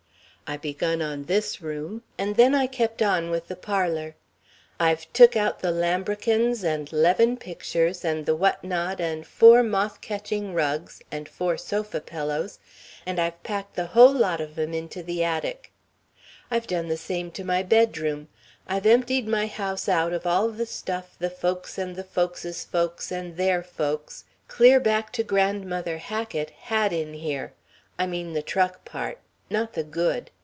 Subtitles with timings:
[0.47, 4.15] I begun on this room and then I kept on with the parlour.
[4.81, 10.01] I've took out the lambrequins and 'leven pictures and the what not and four moth
[10.01, 12.59] catching rugs and four sofa pillows,
[13.05, 15.71] and I've packed the whole lot of 'em into the attic.
[16.53, 18.27] I've done the same to my bedroom.
[18.67, 23.09] I've emptied my house out of all the stuff the folks' and the folks' folks
[23.09, 27.53] and their folks clear back to Grandmother Hackett had in here
[27.97, 29.19] I mean the truck part.
[29.49, 30.29] Not the good.